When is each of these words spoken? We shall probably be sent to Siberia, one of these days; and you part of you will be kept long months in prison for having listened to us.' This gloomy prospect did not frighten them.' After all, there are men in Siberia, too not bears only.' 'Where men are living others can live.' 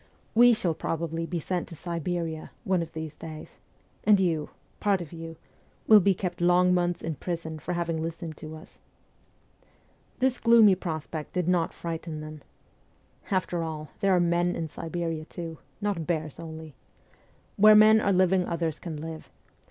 We 0.33 0.53
shall 0.53 0.73
probably 0.73 1.27
be 1.27 1.39
sent 1.39 1.67
to 1.67 1.75
Siberia, 1.75 2.49
one 2.63 2.81
of 2.81 2.93
these 2.93 3.13
days; 3.13 3.57
and 4.03 4.19
you 4.19 4.49
part 4.79 4.99
of 4.99 5.13
you 5.13 5.37
will 5.85 5.99
be 5.99 6.15
kept 6.15 6.41
long 6.41 6.73
months 6.73 7.03
in 7.03 7.13
prison 7.13 7.59
for 7.59 7.73
having 7.73 8.01
listened 8.01 8.35
to 8.37 8.55
us.' 8.55 8.79
This 10.17 10.39
gloomy 10.39 10.73
prospect 10.73 11.33
did 11.33 11.47
not 11.47 11.71
frighten 11.71 12.19
them.' 12.19 12.41
After 13.37 13.61
all, 13.61 13.89
there 13.99 14.15
are 14.15 14.19
men 14.19 14.55
in 14.55 14.69
Siberia, 14.69 15.23
too 15.25 15.59
not 15.81 16.07
bears 16.07 16.39
only.' 16.39 16.73
'Where 17.57 17.75
men 17.75 18.01
are 18.01 18.11
living 18.11 18.47
others 18.47 18.79
can 18.79 18.97
live.' 18.97 19.29